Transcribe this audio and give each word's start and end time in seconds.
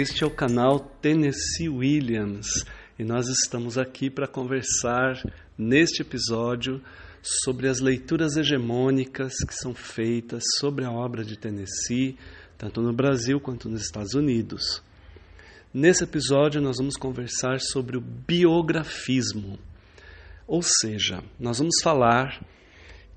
Este 0.00 0.22
é 0.22 0.26
o 0.28 0.30
canal 0.30 0.78
Tennessee 0.78 1.68
Williams 1.68 2.46
e 2.96 3.02
nós 3.02 3.26
estamos 3.26 3.76
aqui 3.76 4.08
para 4.08 4.28
conversar 4.28 5.20
neste 5.58 6.02
episódio 6.02 6.80
sobre 7.20 7.66
as 7.66 7.80
leituras 7.80 8.36
hegemônicas 8.36 9.32
que 9.44 9.52
são 9.52 9.74
feitas 9.74 10.44
sobre 10.60 10.84
a 10.84 10.92
obra 10.92 11.24
de 11.24 11.36
Tennessee, 11.36 12.16
tanto 12.56 12.80
no 12.80 12.92
Brasil 12.92 13.40
quanto 13.40 13.68
nos 13.68 13.82
Estados 13.82 14.14
Unidos. 14.14 14.80
Nesse 15.74 16.04
episódio, 16.04 16.60
nós 16.60 16.76
vamos 16.78 16.96
conversar 16.96 17.58
sobre 17.58 17.96
o 17.96 18.00
biografismo, 18.00 19.58
ou 20.46 20.62
seja, 20.62 21.24
nós 21.40 21.58
vamos 21.58 21.74
falar 21.82 22.40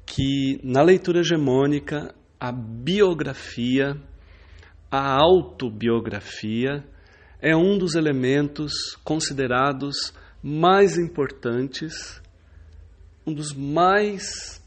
que 0.04 0.60
na 0.63 0.82
leitura 0.82 1.20
hegemônica 1.20 2.16
a 2.40 2.52
biografia 2.52 4.02
a 4.91 5.16
autobiografia 5.16 6.84
é 7.41 7.55
um 7.55 7.77
dos 7.77 7.95
elementos 7.95 8.73
considerados 9.05 10.13
mais 10.44 10.98
importantes, 10.98 12.22
um 13.26 13.34
dos 13.34 13.54
mais 13.54 14.62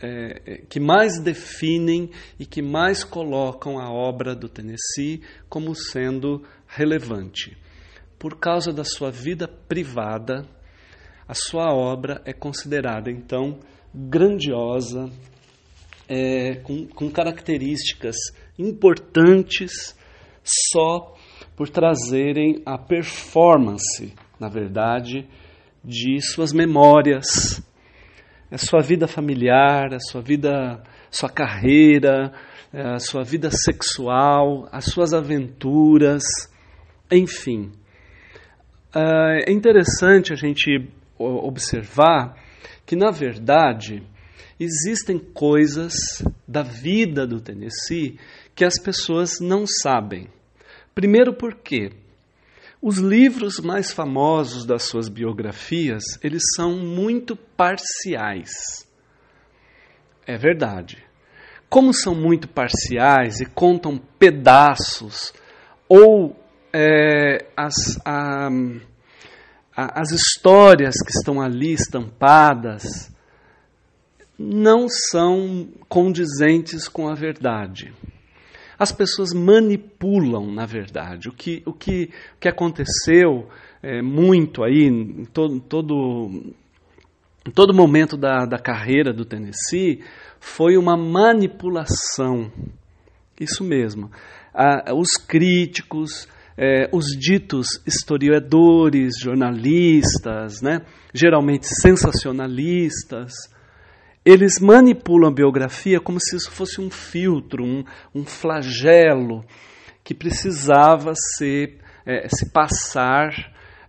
é, 0.00 0.42
é, 0.44 0.56
que 0.68 0.78
mais 0.78 1.18
definem 1.18 2.10
e 2.38 2.44
que 2.44 2.60
mais 2.60 3.02
colocam 3.02 3.78
a 3.78 3.90
obra 3.90 4.34
do 4.34 4.48
Tennessee 4.48 5.22
como 5.48 5.74
sendo 5.74 6.44
relevante. 6.66 7.56
Por 8.18 8.38
causa 8.38 8.70
da 8.70 8.84
sua 8.84 9.10
vida 9.10 9.48
privada, 9.48 10.46
a 11.26 11.34
sua 11.34 11.72
obra 11.72 12.20
é 12.26 12.32
considerada 12.32 13.10
então 13.10 13.58
grandiosa, 13.94 15.10
é, 16.08 16.56
com, 16.56 16.86
com 16.86 17.10
características 17.10 18.16
importantes 18.58 19.96
só 20.42 21.14
por 21.56 21.68
trazerem 21.68 22.62
a 22.64 22.78
performance, 22.78 24.14
na 24.38 24.48
verdade, 24.48 25.28
de 25.84 26.20
suas 26.20 26.52
memórias, 26.52 27.62
a 28.50 28.58
sua 28.58 28.80
vida 28.80 29.06
familiar, 29.06 29.94
a 29.94 30.00
sua 30.00 30.20
vida, 30.20 30.82
sua 31.10 31.28
carreira, 31.28 32.32
a 32.72 32.98
sua 32.98 33.22
vida 33.22 33.50
sexual, 33.50 34.68
as 34.72 34.86
suas 34.86 35.12
aventuras, 35.12 36.22
enfim. 37.10 37.72
Ah, 38.94 39.38
é 39.46 39.52
interessante 39.52 40.32
a 40.32 40.36
gente 40.36 40.88
observar 41.18 42.36
que, 42.86 42.96
na 42.96 43.10
verdade, 43.10 44.02
existem 44.58 45.18
coisas 45.18 45.94
da 46.46 46.62
vida 46.62 47.26
do 47.26 47.40
Tennessee 47.40 48.18
que 48.58 48.64
as 48.64 48.76
pessoas 48.76 49.38
não 49.40 49.64
sabem. 49.68 50.28
Primeiro 50.92 51.32
porque 51.32 51.92
os 52.82 52.98
livros 52.98 53.60
mais 53.60 53.92
famosos 53.92 54.66
das 54.66 54.82
suas 54.82 55.08
biografias, 55.08 56.02
eles 56.24 56.42
são 56.56 56.76
muito 56.76 57.36
parciais. 57.36 58.50
É 60.26 60.36
verdade. 60.36 60.98
Como 61.68 61.94
são 61.94 62.16
muito 62.16 62.48
parciais 62.48 63.38
e 63.38 63.46
contam 63.46 63.96
pedaços 64.18 65.32
ou 65.88 66.36
é, 66.72 67.46
as, 67.56 67.74
a, 68.04 68.48
a, 69.76 70.00
as 70.00 70.10
histórias 70.10 70.96
que 70.96 71.12
estão 71.12 71.40
ali 71.40 71.74
estampadas 71.74 73.08
não 74.36 74.88
são 74.88 75.68
condizentes 75.88 76.88
com 76.88 77.08
a 77.08 77.14
verdade. 77.14 77.94
As 78.78 78.92
pessoas 78.92 79.32
manipulam, 79.32 80.52
na 80.52 80.64
verdade. 80.64 81.28
O 81.28 81.32
que, 81.32 81.62
o 81.66 81.72
que, 81.72 82.10
o 82.36 82.38
que 82.38 82.48
aconteceu 82.48 83.48
é, 83.82 84.00
muito 84.00 84.62
aí, 84.62 84.84
em 84.84 85.24
todo, 85.24 85.60
todo, 85.60 86.54
em 87.46 87.50
todo 87.50 87.74
momento 87.74 88.16
da, 88.16 88.44
da 88.44 88.58
carreira 88.58 89.12
do 89.12 89.24
Tennessee, 89.24 90.02
foi 90.38 90.76
uma 90.76 90.96
manipulação. 90.96 92.52
Isso 93.40 93.64
mesmo. 93.64 94.10
Ah, 94.54 94.92
os 94.94 95.12
críticos, 95.16 96.28
é, 96.56 96.88
os 96.92 97.06
ditos 97.18 97.66
historiadores, 97.86 99.14
jornalistas, 99.20 100.60
né, 100.60 100.82
geralmente 101.14 101.66
sensacionalistas, 101.66 103.32
eles 104.30 104.60
manipulam 104.60 105.30
a 105.30 105.34
biografia 105.34 105.98
como 105.98 106.20
se 106.20 106.36
isso 106.36 106.50
fosse 106.50 106.82
um 106.82 106.90
filtro, 106.90 107.64
um, 107.64 107.82
um 108.14 108.26
flagelo 108.26 109.42
que 110.04 110.12
precisava 110.14 111.14
é, 112.04 112.28
se 112.28 112.52
passar 112.52 113.30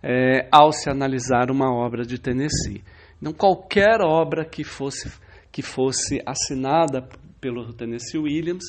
é, 0.02 0.48
ao 0.50 0.72
se 0.72 0.88
analisar 0.88 1.50
uma 1.50 1.70
obra 1.70 2.06
de 2.06 2.18
Tennessee. 2.18 2.82
Então, 3.20 3.34
qualquer 3.34 4.00
obra 4.00 4.42
que 4.46 4.64
fosse, 4.64 5.12
que 5.52 5.60
fosse 5.60 6.22
assinada 6.24 7.06
pelo 7.38 7.74
Tennessee 7.74 8.18
Williams 8.18 8.64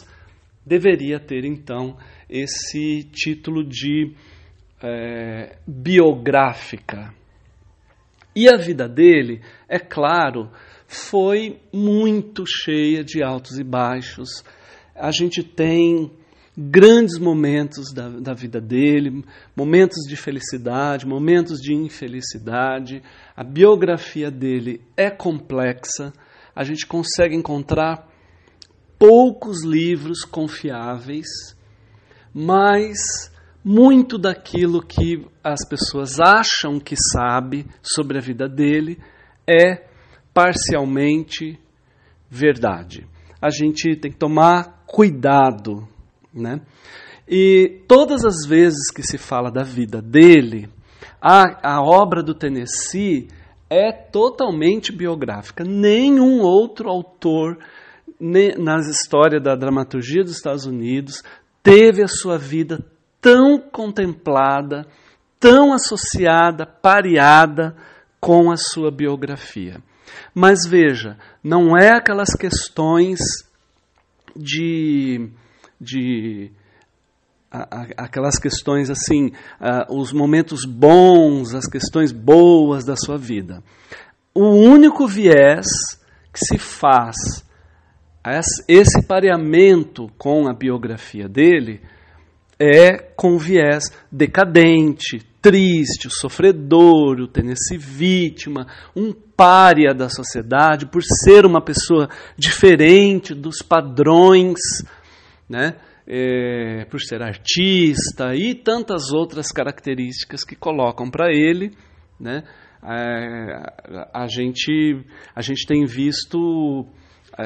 deveria 0.65 1.21
ter, 1.21 1.45
então, 1.45 1.97
esse 2.29 3.05
título 3.13 3.63
de 3.63 4.13
é, 4.83 5.55
biográfica. 5.65 7.13
E 8.35 8.49
a 8.49 8.57
vida 8.57 8.89
dele, 8.89 9.41
é 9.69 9.79
claro, 9.79 10.51
foi 10.91 11.57
muito 11.71 12.43
cheia 12.45 13.01
de 13.01 13.23
altos 13.23 13.57
e 13.57 13.63
baixos. 13.63 14.43
A 14.93 15.09
gente 15.09 15.41
tem 15.41 16.11
grandes 16.57 17.17
momentos 17.17 17.93
da, 17.93 18.09
da 18.09 18.33
vida 18.33 18.59
dele, 18.59 19.23
momentos 19.55 19.99
de 20.05 20.17
felicidade, 20.17 21.07
momentos 21.07 21.61
de 21.61 21.73
infelicidade. 21.73 23.01
A 23.33 23.41
biografia 23.41 24.29
dele 24.29 24.81
é 24.97 25.09
complexa. 25.09 26.11
A 26.53 26.65
gente 26.65 26.85
consegue 26.85 27.37
encontrar 27.37 28.05
poucos 28.99 29.63
livros 29.63 30.25
confiáveis, 30.25 31.55
mas 32.33 33.31
muito 33.63 34.17
daquilo 34.17 34.85
que 34.85 35.25
as 35.41 35.65
pessoas 35.65 36.19
acham 36.19 36.81
que 36.81 36.95
sabe 37.13 37.65
sobre 37.81 38.17
a 38.17 38.21
vida 38.21 38.49
dele 38.49 38.99
é 39.47 39.89
parcialmente 40.33 41.59
verdade. 42.29 43.07
A 43.41 43.49
gente 43.49 43.95
tem 43.95 44.11
que 44.11 44.17
tomar 44.17 44.83
cuidado, 44.85 45.87
né? 46.33 46.61
E 47.27 47.81
todas 47.87 48.25
as 48.25 48.45
vezes 48.47 48.91
que 48.91 49.03
se 49.03 49.17
fala 49.17 49.49
da 49.51 49.63
vida 49.63 50.01
dele, 50.01 50.69
a, 51.21 51.75
a 51.75 51.81
obra 51.81 52.21
do 52.21 52.33
Tennessee 52.33 53.27
é 53.69 53.91
totalmente 53.91 54.91
biográfica. 54.91 55.63
Nenhum 55.63 56.41
outro 56.41 56.89
autor 56.89 57.57
ne, 58.19 58.55
nas 58.57 58.87
histórias 58.87 59.41
da 59.41 59.55
dramaturgia 59.55 60.23
dos 60.23 60.35
Estados 60.35 60.65
Unidos 60.65 61.23
teve 61.63 62.03
a 62.03 62.07
sua 62.07 62.37
vida 62.37 62.83
tão 63.21 63.59
contemplada, 63.59 64.85
tão 65.39 65.73
associada, 65.73 66.65
pareada 66.65 67.75
com 68.19 68.51
a 68.51 68.57
sua 68.57 68.91
biografia. 68.91 69.81
Mas 70.33 70.59
veja, 70.67 71.17
não 71.43 71.77
é 71.77 71.89
aquelas 71.89 72.33
questões 72.35 73.19
de. 74.35 75.29
de 75.79 76.51
aquelas 77.97 78.39
questões 78.39 78.89
assim, 78.89 79.33
uh, 79.59 79.93
os 79.93 80.13
momentos 80.13 80.63
bons, 80.65 81.53
as 81.53 81.67
questões 81.67 82.13
boas 82.13 82.85
da 82.85 82.95
sua 82.95 83.17
vida. 83.17 83.61
O 84.33 84.51
único 84.51 85.05
viés 85.05 85.67
que 86.31 86.39
se 86.39 86.57
faz 86.57 87.15
esse 88.67 89.05
pareamento 89.05 90.09
com 90.17 90.47
a 90.47 90.53
biografia 90.53 91.27
dele 91.27 91.81
é 92.61 92.95
com 93.15 93.39
viés 93.39 93.85
decadente, 94.11 95.19
triste, 95.41 96.07
sofredor, 96.11 97.19
o 97.19 97.27
Tennessee 97.27 97.79
vítima, 97.79 98.67
um 98.95 99.11
pária 99.11 99.93
da 99.95 100.07
sociedade, 100.07 100.85
por 100.85 101.01
ser 101.01 101.43
uma 101.43 101.59
pessoa 101.59 102.07
diferente 102.37 103.33
dos 103.33 103.63
padrões, 103.63 104.59
né? 105.49 105.77
É, 106.05 106.85
por 106.85 106.99
ser 106.99 107.21
artista 107.21 108.35
e 108.35 108.53
tantas 108.53 109.11
outras 109.11 109.47
características 109.47 110.43
que 110.43 110.55
colocam 110.55 111.09
para 111.09 111.31
ele, 111.31 111.71
né? 112.19 112.43
É, 112.83 114.07
a, 114.13 114.27
gente, 114.27 115.03
a 115.35 115.41
gente 115.41 115.65
tem 115.65 115.85
visto 115.85 116.85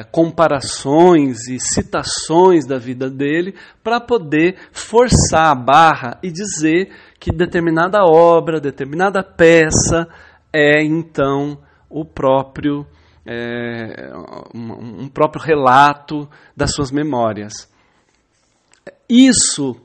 comparações 0.04 1.48
e 1.48 1.58
citações 1.58 2.66
da 2.66 2.78
vida 2.78 3.10
dele 3.10 3.54
para 3.82 4.00
poder 4.00 4.56
forçar 4.72 5.50
a 5.50 5.54
barra 5.54 6.18
e 6.22 6.30
dizer 6.30 6.90
que 7.18 7.30
determinada 7.30 8.04
obra, 8.04 8.60
determinada 8.60 9.22
peça 9.22 10.08
é 10.52 10.82
então 10.82 11.58
o 11.88 12.04
próprio 12.04 12.86
é, 13.26 14.12
um, 14.54 15.02
um 15.02 15.08
próprio 15.08 15.42
relato 15.42 16.28
das 16.56 16.72
suas 16.72 16.92
memórias. 16.92 17.68
Isso 19.08 19.76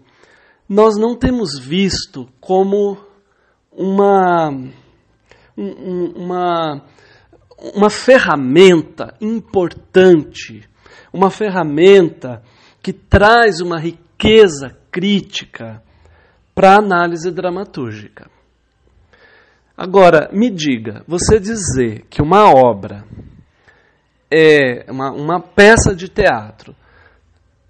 nós 0.70 0.96
não 0.96 1.18
temos 1.18 1.60
visto 1.60 2.30
como 2.40 2.98
uma, 3.72 4.50
uma, 5.58 6.84
uma 7.76 7.90
ferramenta 7.90 9.16
importante, 9.22 10.68
uma 11.14 11.30
ferramenta 11.30 12.42
que 12.82 12.92
traz 12.92 13.62
uma 13.62 13.80
riqueza 13.80 14.76
crítica 14.92 15.82
para 16.56 16.74
a 16.74 16.80
análise 16.80 17.32
dramatúrgica. 17.32 18.30
Agora, 19.78 20.30
me 20.34 20.50
diga, 20.50 21.04
você 21.08 21.40
dizer 21.40 22.06
que 22.10 22.22
uma 22.22 22.52
obra 22.52 23.06
é 24.30 24.86
uma, 24.90 25.12
uma 25.12 25.40
peça 25.40 25.96
de 25.96 26.08
teatro, 26.08 26.76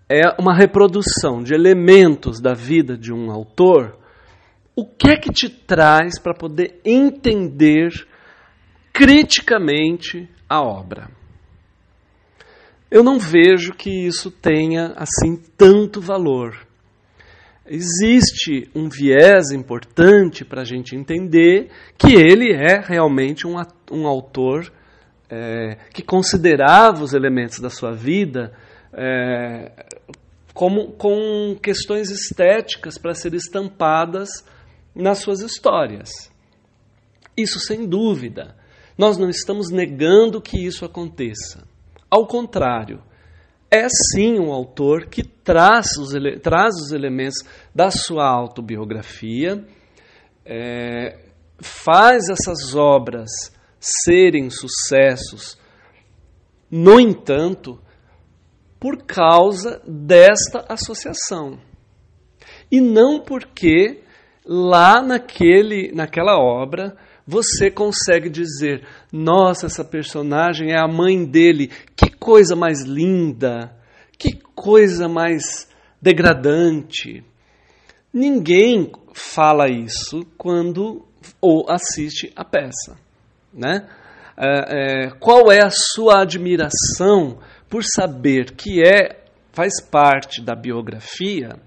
é 0.09 0.21
uma 0.39 0.53
reprodução 0.53 1.41
de 1.41 1.53
elementos 1.53 2.41
da 2.41 2.53
vida 2.53 2.97
de 2.97 3.13
um 3.13 3.31
autor, 3.31 3.97
o 4.75 4.85
que 4.85 5.09
é 5.09 5.15
que 5.15 5.31
te 5.31 5.49
traz 5.49 6.19
para 6.19 6.33
poder 6.33 6.81
entender 6.83 7.89
criticamente 8.93 10.29
a 10.47 10.61
obra? 10.61 11.09
Eu 12.89 13.03
não 13.03 13.17
vejo 13.17 13.73
que 13.73 13.89
isso 13.89 14.29
tenha 14.29 14.93
assim 14.97 15.37
tanto 15.57 16.01
valor. 16.01 16.67
Existe 17.65 18.69
um 18.75 18.89
viés 18.89 19.51
importante 19.51 20.43
para 20.43 20.61
a 20.61 20.65
gente 20.65 20.95
entender 20.95 21.69
que 21.97 22.13
ele 22.13 22.51
é 22.51 22.81
realmente 22.81 23.47
um, 23.47 23.55
um 23.89 24.05
autor 24.05 24.69
é, 25.29 25.77
que 25.93 26.01
considerava 26.01 27.01
os 27.01 27.13
elementos 27.13 27.59
da 27.59 27.69
sua 27.69 27.93
vida 27.93 28.51
é, 28.91 29.71
como 30.53 30.91
com 30.91 31.57
questões 31.61 32.09
estéticas 32.09 32.97
para 32.97 33.13
serem 33.13 33.37
estampadas 33.37 34.45
nas 34.93 35.19
suas 35.19 35.39
histórias. 35.39 36.09
Isso 37.37 37.59
sem 37.59 37.87
dúvida. 37.87 38.55
Nós 38.97 39.17
não 39.17 39.29
estamos 39.29 39.69
negando 39.69 40.41
que 40.41 40.57
isso 40.57 40.85
aconteça. 40.85 41.67
Ao 42.09 42.27
contrário, 42.27 43.01
é 43.69 43.87
sim 43.89 44.37
um 44.37 44.51
autor 44.51 45.07
que 45.07 45.23
traz 45.23 45.97
os, 45.97 46.11
traz 46.41 46.75
os 46.75 46.91
elementos 46.91 47.37
da 47.73 47.89
sua 47.89 48.27
autobiografia, 48.27 49.65
é, 50.45 51.19
faz 51.57 52.27
essas 52.29 52.75
obras 52.75 53.29
serem 53.79 54.49
sucessos. 54.49 55.57
No 56.69 56.99
entanto, 56.99 57.79
por 58.79 59.03
causa 59.03 59.81
desta 59.87 60.65
associação. 60.67 61.59
E 62.71 62.81
não 62.81 63.19
porque 63.21 64.03
lá 64.45 65.01
naquele, 65.01 65.91
naquela 65.93 66.37
obra 66.37 66.97
você 67.27 67.69
consegue 67.69 68.29
dizer: 68.29 68.85
nossa, 69.11 69.67
essa 69.67 69.83
personagem 69.83 70.71
é 70.71 70.79
a 70.79 70.87
mãe 70.87 71.25
dele, 71.25 71.71
que 71.95 72.09
coisa 72.09 72.55
mais 72.55 72.83
linda, 72.83 73.75
que 74.17 74.39
coisa 74.55 75.07
mais 75.07 75.69
degradante. 76.01 77.23
Ninguém 78.13 78.91
fala 79.13 79.69
isso 79.69 80.25
quando 80.37 81.05
ou 81.39 81.65
assiste 81.69 82.31
a 82.35 82.43
peça 82.43 82.97
né? 83.53 83.87
É, 84.37 84.47
é, 84.47 85.09
qual 85.19 85.51
é 85.51 85.63
a 85.63 85.69
sua 85.69 86.21
admiração 86.21 87.39
por 87.69 87.83
saber 87.83 88.51
que 88.55 88.81
é 88.81 89.21
faz 89.51 89.81
parte 89.81 90.41
da 90.41 90.55
biografia 90.55 91.59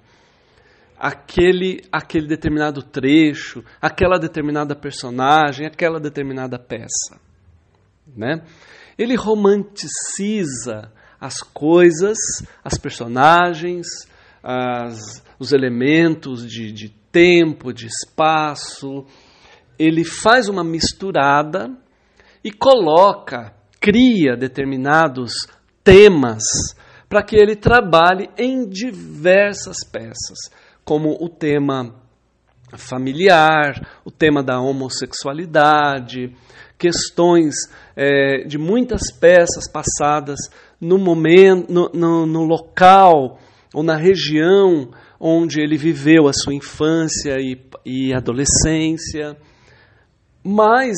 aquele 0.98 1.82
aquele 1.90 2.26
determinado 2.26 2.82
trecho, 2.82 3.64
aquela 3.80 4.18
determinada 4.18 4.74
personagem, 4.74 5.66
aquela 5.66 6.00
determinada 6.00 6.58
peça, 6.58 7.20
né? 8.16 8.42
Ele 8.96 9.16
romanticiza 9.16 10.92
as 11.20 11.40
coisas, 11.40 12.18
as 12.62 12.78
personagens, 12.78 13.86
as, 14.42 15.24
os 15.38 15.52
elementos 15.52 16.46
de, 16.46 16.70
de 16.70 16.90
tempo, 17.10 17.72
de 17.72 17.86
espaço, 17.86 19.06
ele 19.78 20.04
faz 20.04 20.48
uma 20.48 20.62
misturada 20.62 21.70
e 22.42 22.52
coloca, 22.52 23.54
cria 23.80 24.36
determinados 24.36 25.32
temas 25.82 26.42
para 27.08 27.22
que 27.22 27.36
ele 27.36 27.56
trabalhe 27.56 28.28
em 28.36 28.68
diversas 28.68 29.76
peças, 29.90 30.50
como 30.84 31.16
o 31.20 31.28
tema 31.28 31.94
familiar, 32.76 34.00
o 34.04 34.10
tema 34.10 34.42
da 34.42 34.60
homossexualidade, 34.60 36.34
questões 36.78 37.54
é, 37.96 38.44
de 38.46 38.58
muitas 38.58 39.12
peças 39.12 39.70
passadas 39.70 40.38
no 40.80 40.98
momento, 40.98 41.72
no, 41.72 41.90
no, 41.94 42.26
no 42.26 42.44
local 42.44 43.38
ou 43.72 43.82
na 43.82 43.96
região 43.96 44.90
onde 45.18 45.60
ele 45.60 45.76
viveu 45.76 46.26
a 46.28 46.32
sua 46.32 46.52
infância 46.52 47.36
e, 47.38 47.58
e 47.86 48.12
adolescência 48.12 49.36
mas 50.44 50.96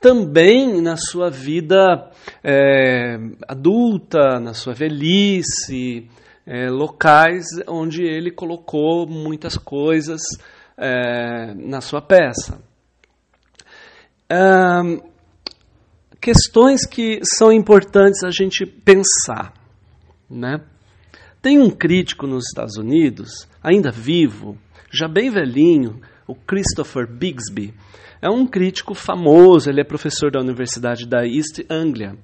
também 0.00 0.82
na 0.82 0.96
sua 0.96 1.30
vida 1.30 2.10
é, 2.42 3.16
adulta, 3.46 4.40
na 4.40 4.52
sua 4.52 4.74
velhice, 4.74 6.08
é, 6.50 6.70
locais 6.70 7.44
onde 7.68 8.02
ele 8.02 8.30
colocou 8.30 9.06
muitas 9.06 9.58
coisas 9.58 10.22
é, 10.78 11.52
na 11.54 11.82
sua 11.82 12.00
peça. 12.00 12.58
questões 16.18 16.86
que 16.86 17.20
são 17.22 17.52
importantes 17.52 18.24
a 18.24 18.30
gente 18.30 18.64
pensar. 18.64 19.52
Né? 20.28 20.58
Tem 21.42 21.58
um 21.58 21.70
crítico 21.70 22.26
nos 22.26 22.46
Estados 22.46 22.78
Unidos, 22.78 23.46
ainda 23.62 23.90
vivo, 23.90 24.56
já 24.90 25.06
bem 25.06 25.30
velhinho, 25.30 26.00
o 26.26 26.34
Christopher 26.34 27.06
Bixby 27.06 27.74
é 28.20 28.28
um 28.28 28.46
crítico 28.46 28.94
famoso, 28.94 29.70
ele 29.70 29.80
é 29.80 29.84
professor 29.84 30.30
da 30.30 30.40
Universidade 30.40 31.06
da 31.06 31.26
East 31.26 31.60
Anglia. 31.70 32.16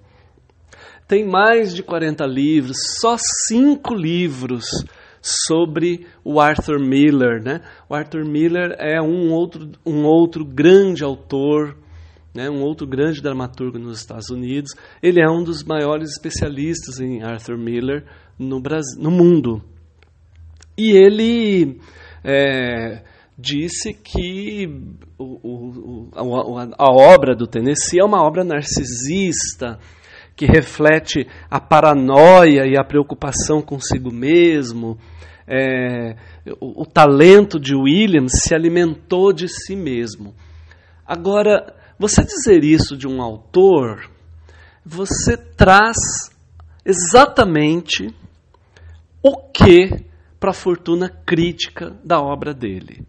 Tem 1.15 1.25
mais 1.25 1.73
de 1.73 1.81
40 1.81 2.27
livros, 2.27 2.77
só 3.01 3.15
cinco 3.47 3.95
livros 3.95 4.65
sobre 5.23 6.09
o 6.25 6.41
Arthur 6.41 6.81
Miller. 6.81 7.41
Né? 7.41 7.61
O 7.89 7.95
Arthur 7.95 8.25
Miller 8.25 8.75
é 8.81 9.01
um 9.01 9.31
outro, 9.31 9.71
um 9.87 10.03
outro 10.07 10.45
grande 10.45 11.05
autor, 11.05 11.77
né? 12.35 12.51
um 12.51 12.63
outro 12.63 12.85
grande 12.85 13.23
dramaturgo 13.23 13.79
nos 13.79 14.01
Estados 14.01 14.29
Unidos. 14.29 14.73
Ele 15.01 15.21
é 15.21 15.31
um 15.31 15.45
dos 15.45 15.63
maiores 15.63 16.11
especialistas 16.11 16.99
em 16.99 17.23
Arthur 17.23 17.59
Miller 17.59 18.05
no, 18.37 18.61
Brasil, 18.61 19.01
no 19.01 19.13
mundo. 19.13 19.63
E 20.77 20.97
ele 20.97 21.79
é, 22.25 23.05
disse 23.39 23.95
que 23.95 24.67
o, 25.17 26.09
o, 26.09 26.11
a, 26.13 26.85
a, 26.85 26.93
obra 26.93 27.37
do 27.37 27.47
Tennessee 27.47 28.01
é 28.01 28.05
uma 28.05 28.21
obra 28.21 28.43
narcisista, 28.43 29.79
que 30.37 30.47
reflete 30.47 31.27
a 31.51 31.61
paranoia 31.61 32.67
e 32.67 32.77
a 32.77 32.85
preocupação 32.85 33.63
consigo 33.63 34.13
mesmo. 34.13 34.99
É, 35.47 36.17
o, 36.61 36.83
o 36.83 36.87
talento 36.87 37.61
de 37.61 37.75
Williams 37.75 38.33
se 38.43 38.55
alimentou 38.55 39.33
de 39.33 39.49
si 39.49 39.77
mesmo. 39.77 40.35
Agora, 41.07 41.75
você 41.99 42.25
dizer 42.25 42.65
isso 42.65 42.97
de 42.97 43.07
um 43.07 43.23
autor, 43.23 44.11
você 44.85 45.37
traz 45.37 45.97
exatamente 46.85 48.09
o 49.23 49.37
que 49.37 50.05
para 50.41 50.51
a 50.51 50.55
fortuna 50.55 51.09
crítica 51.09 51.97
da 52.05 52.21
obra 52.21 52.53
dele 52.53 53.07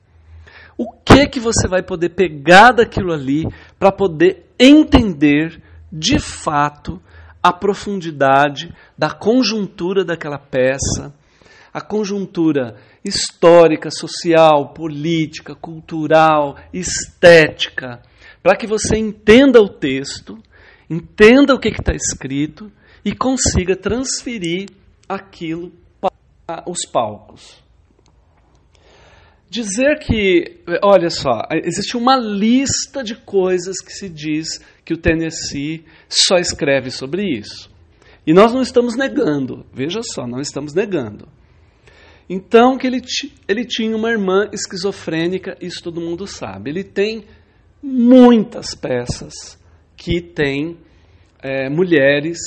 o 0.78 0.92
que 0.92 1.28
que 1.28 1.40
você 1.40 1.68
vai 1.68 1.82
poder 1.82 2.10
pegar 2.10 2.72
daquilo 2.72 3.14
ali 3.14 3.46
para 3.80 3.92
poder 3.92 4.46
entender 4.60 5.62
de 5.92 6.20
fato 6.20 7.02
a 7.46 7.54
profundidade 7.54 8.74
da 8.98 9.12
conjuntura 9.12 10.04
daquela 10.04 10.40
peça, 10.40 11.14
a 11.72 11.80
conjuntura 11.80 12.76
histórica, 13.04 13.92
social, 13.92 14.70
política, 14.70 15.54
cultural, 15.54 16.58
estética, 16.74 18.02
para 18.42 18.56
que 18.56 18.66
você 18.66 18.98
entenda 18.98 19.62
o 19.62 19.70
texto, 19.70 20.40
entenda 20.90 21.54
o 21.54 21.60
que 21.60 21.68
está 21.68 21.94
escrito 21.94 22.72
e 23.04 23.16
consiga 23.16 23.76
transferir 23.76 24.68
aquilo 25.08 25.72
para 26.02 26.64
os 26.68 26.80
palcos. 26.92 27.64
Dizer 29.56 30.00
que, 30.00 30.60
olha 30.84 31.10
só, 31.10 31.44
existe 31.64 31.96
uma 31.96 32.18
lista 32.18 33.02
de 33.02 33.16
coisas 33.16 33.78
que 33.80 33.94
se 33.94 34.10
diz 34.10 34.60
que 34.84 34.94
o 34.94 34.98
Tennessee 34.98 35.86
só 36.10 36.36
escreve 36.36 36.92
sobre 36.92 37.24
isso. 37.24 37.72
E 38.28 38.34
nós 38.34 38.54
não 38.54 38.62
estamos 38.62 38.98
negando, 38.98 39.66
veja 39.74 40.02
só, 40.04 40.28
não 40.28 40.42
estamos 40.42 40.74
negando. 40.74 41.30
Então 42.30 42.78
que 42.78 42.86
ele, 42.86 43.02
ele 43.48 43.64
tinha 43.64 43.96
uma 43.96 44.12
irmã 44.12 44.50
esquizofrênica, 44.52 45.56
isso 45.62 45.82
todo 45.82 46.02
mundo 46.02 46.28
sabe. 46.28 46.72
Ele 46.72 46.84
tem 46.84 47.24
muitas 47.82 48.76
peças 48.76 49.58
que 49.96 50.20
têm 50.20 50.78
é, 51.42 51.70
mulheres 51.70 52.40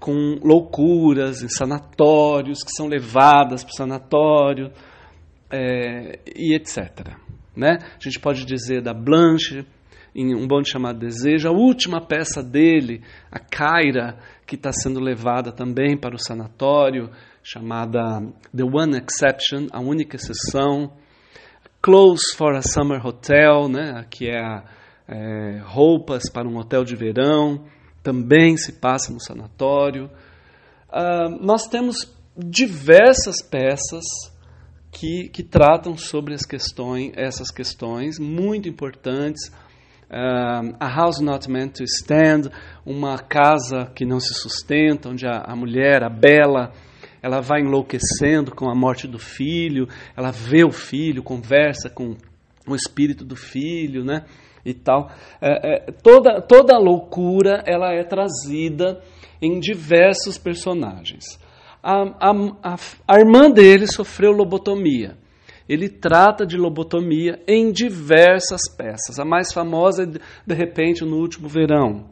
com 0.00 0.38
loucuras 0.42 1.42
em 1.42 1.48
sanatórios, 1.50 2.64
que 2.64 2.72
são 2.74 2.86
levadas 2.86 3.62
para 3.62 3.70
o 3.70 3.76
sanatório 3.76 4.72
é, 5.50 6.18
e 6.34 6.54
etc. 6.54 7.16
Né? 7.56 7.78
A 7.80 8.02
gente 8.02 8.20
pode 8.20 8.44
dizer 8.44 8.82
da 8.82 8.94
Blanche, 8.94 9.66
em 10.14 10.34
Um 10.34 10.46
Bonde 10.46 10.70
Chamado 10.70 10.98
Desejo, 10.98 11.48
a 11.48 11.52
última 11.52 12.00
peça 12.00 12.42
dele, 12.42 13.02
a 13.30 13.38
Kyra, 13.38 14.18
que 14.46 14.56
está 14.56 14.72
sendo 14.72 15.00
levada 15.00 15.52
também 15.52 15.96
para 15.96 16.14
o 16.14 16.18
sanatório, 16.18 17.10
chamada 17.42 18.20
The 18.54 18.64
One 18.64 18.96
Exception, 18.98 19.68
a 19.70 19.80
única 19.80 20.16
exceção. 20.16 20.92
Clothes 21.80 22.34
for 22.36 22.56
a 22.56 22.62
Summer 22.62 23.06
Hotel, 23.06 23.68
né, 23.68 24.04
que 24.10 24.28
é, 24.28 24.62
é 25.06 25.60
roupas 25.64 26.28
para 26.30 26.48
um 26.48 26.56
hotel 26.56 26.82
de 26.82 26.96
verão, 26.96 27.64
também 28.02 28.56
se 28.56 28.80
passa 28.80 29.12
no 29.12 29.20
sanatório. 29.20 30.10
Uh, 30.88 31.44
nós 31.44 31.68
temos 31.68 32.12
diversas 32.36 33.42
peças 33.42 34.04
que, 34.98 35.28
que 35.28 35.44
tratam 35.44 35.96
sobre 35.96 36.34
as 36.34 36.44
questões, 36.44 37.12
essas 37.14 37.52
questões 37.52 38.18
muito 38.18 38.68
importantes. 38.68 39.48
Uh, 40.10 40.74
a 40.80 40.88
House 40.88 41.20
Not 41.20 41.48
Meant 41.48 41.76
to 41.76 41.84
Stand, 41.84 42.50
uma 42.84 43.16
casa 43.18 43.92
que 43.94 44.04
não 44.04 44.18
se 44.18 44.34
sustenta, 44.34 45.08
onde 45.08 45.24
a, 45.24 45.44
a 45.46 45.54
mulher, 45.54 46.02
a 46.02 46.08
bela, 46.08 46.72
ela 47.22 47.40
vai 47.40 47.60
enlouquecendo 47.60 48.52
com 48.52 48.68
a 48.68 48.74
morte 48.74 49.06
do 49.06 49.18
filho, 49.18 49.86
ela 50.16 50.32
vê 50.32 50.64
o 50.64 50.72
filho, 50.72 51.22
conversa 51.22 51.88
com 51.88 52.16
o 52.66 52.74
espírito 52.74 53.24
do 53.24 53.36
filho, 53.36 54.04
né? 54.04 54.24
E 54.64 54.74
tal. 54.74 55.12
É, 55.40 55.74
é, 55.74 55.92
toda, 56.02 56.40
toda 56.42 56.74
a 56.74 56.78
loucura 56.78 57.62
ela 57.64 57.92
é 57.92 58.02
trazida 58.02 59.00
em 59.40 59.60
diversos 59.60 60.36
personagens. 60.38 61.38
A, 61.82 62.30
a, 62.30 62.76
a, 63.06 63.20
irmã 63.20 63.50
dele 63.50 63.86
sofreu 63.86 64.32
lobotomia. 64.32 65.16
Ele 65.68 65.88
trata 65.88 66.46
de 66.46 66.56
lobotomia 66.56 67.40
em 67.46 67.70
diversas 67.70 68.62
peças. 68.76 69.18
A 69.18 69.24
mais 69.24 69.52
famosa 69.52 70.02
é, 70.02 70.06
de 70.06 70.54
repente, 70.54 71.04
no 71.04 71.16
último 71.16 71.48
verão. 71.48 72.06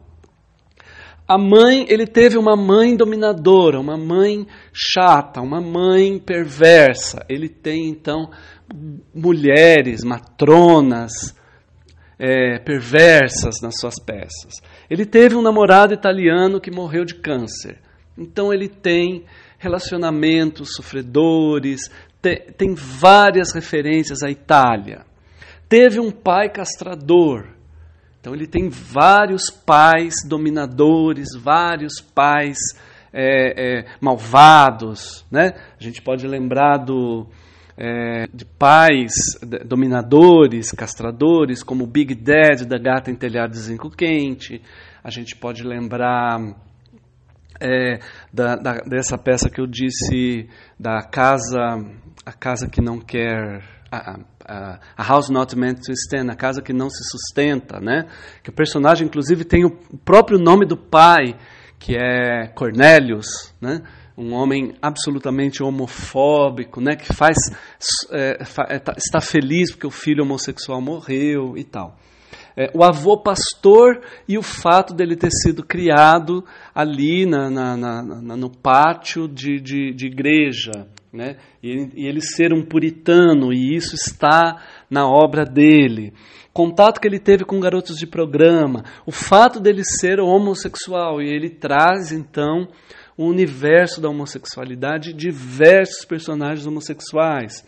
A 1.27 1.37
mãe, 1.37 1.85
ele 1.89 2.07
teve 2.07 2.37
uma 2.37 2.55
mãe 2.55 2.95
dominadora, 2.95 3.79
uma 3.79 3.97
mãe 3.97 4.47
chata, 4.71 5.41
uma 5.41 5.59
mãe 5.59 6.17
perversa. 6.19 7.25
Ele 7.27 7.49
tem 7.49 7.89
então 7.89 8.29
mulheres, 9.13 10.05
matronas 10.05 11.35
é, 12.17 12.59
perversas 12.59 13.61
nas 13.61 13.77
suas 13.77 13.95
peças. 13.99 14.53
Ele 14.89 15.05
teve 15.05 15.35
um 15.35 15.41
namorado 15.41 15.93
italiano 15.93 16.61
que 16.61 16.71
morreu 16.71 17.03
de 17.03 17.15
câncer. 17.15 17.79
Então 18.17 18.53
ele 18.53 18.67
tem 18.67 19.25
relacionamentos 19.59 20.73
sofredores, 20.75 21.91
te, 22.21 22.35
tem 22.57 22.73
várias 22.73 23.53
referências 23.53 24.23
à 24.23 24.29
Itália. 24.29 25.05
Teve 25.69 25.99
um 25.99 26.11
pai 26.11 26.49
castrador, 26.49 27.45
então 28.19 28.33
ele 28.33 28.47
tem 28.47 28.69
vários 28.69 29.49
pais 29.49 30.15
dominadores, 30.25 31.29
vários 31.35 32.01
pais 32.01 32.57
é, 33.13 33.79
é, 33.79 33.85
malvados. 34.01 35.25
Né? 35.31 35.53
A 35.79 35.83
gente 35.83 36.01
pode 36.01 36.27
lembrar 36.27 36.77
do, 36.77 37.27
é, 37.77 38.27
de 38.33 38.43
pais 38.43 39.13
dominadores, 39.65 40.71
castradores, 40.71 41.63
como 41.63 41.83
o 41.83 41.87
Big 41.87 42.15
Dad 42.15 42.63
da 42.67 42.77
Gata 42.77 43.11
em 43.11 43.15
Telhado 43.15 43.51
de 43.51 43.59
Zinco 43.59 43.89
Quente. 43.89 44.61
A 45.03 45.09
gente 45.09 45.35
pode 45.35 45.63
lembrar 45.63 46.39
é, 47.59 47.99
da, 48.31 48.55
da, 48.55 48.73
dessa 48.81 49.17
peça 49.17 49.49
que 49.49 49.59
eu 49.59 49.67
disse 49.67 50.47
da 50.79 51.01
casa, 51.01 51.59
a 52.25 52.33
casa 52.33 52.67
que 52.67 52.81
não 52.81 52.99
quer, 52.99 53.63
a, 53.91 54.19
a, 54.45 54.79
a, 54.97 55.03
House 55.03 55.29
Not 55.29 55.55
Meant 55.55 55.79
to 55.85 55.91
Stand, 55.91 56.31
a 56.31 56.35
casa 56.35 56.61
que 56.61 56.73
não 56.73 56.89
se 56.89 57.03
sustenta, 57.09 57.79
né? 57.79 58.07
Que 58.43 58.49
o 58.49 58.53
personagem, 58.53 59.07
inclusive, 59.07 59.43
tem 59.43 59.65
o 59.65 59.71
próprio 60.03 60.37
nome 60.37 60.65
do 60.65 60.77
pai, 60.77 61.35
que 61.79 61.95
é 61.95 62.47
Cornelius, 62.47 63.53
né? 63.61 63.81
Um 64.17 64.33
homem 64.33 64.73
absolutamente 64.81 65.61
homofóbico, 65.61 66.81
né? 66.81 66.95
Que 66.95 67.13
faz 67.13 67.37
é, 68.11 68.37
é 68.69 68.79
tá, 68.79 68.93
está 68.97 69.21
feliz 69.21 69.71
porque 69.71 69.85
o 69.85 69.91
filho 69.91 70.23
homossexual 70.23 70.81
morreu 70.81 71.55
e 71.55 71.63
tal. 71.63 71.97
É, 72.59 72.71
o 72.73 72.83
avô 72.83 73.21
pastor 73.21 74.01
e 74.27 74.35
o 74.35 74.41
fato 74.41 74.91
dele 74.91 75.15
ter 75.15 75.29
sido 75.29 75.63
criado 75.63 76.43
ali 76.73 77.23
na, 77.23 77.51
na, 77.51 77.77
na, 77.77 78.35
no 78.35 78.49
pátio 78.49 79.27
de, 79.27 79.61
de, 79.61 79.93
de 79.93 80.07
igreja, 80.07 80.87
né? 81.13 81.37
E 81.61 81.87
e 81.93 82.07
ele 82.07 82.19
ser 82.19 82.51
um 82.53 82.65
puritano, 82.65 83.53
e 83.53 83.75
isso 83.75 83.93
está 83.93 84.59
na 84.89 85.07
obra 85.07 85.45
dele. 85.45 86.13
Contato 86.51 86.99
que 86.99 87.07
ele 87.07 87.19
teve 87.19 87.45
com 87.45 87.59
garotos 87.59 87.97
de 87.97 88.07
programa, 88.07 88.83
o 89.05 89.11
fato 89.11 89.59
dele 89.59 89.83
ser 89.83 90.19
homossexual, 90.19 91.21
e 91.21 91.29
ele 91.29 91.51
traz 91.51 92.11
então 92.11 92.67
o 93.15 93.25
universo 93.25 94.01
da 94.01 94.09
homossexualidade, 94.09 95.13
diversos 95.13 96.03
personagens 96.05 96.65
homossexuais. 96.65 97.63